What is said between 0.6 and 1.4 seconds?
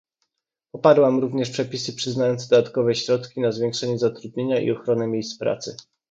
Poparłam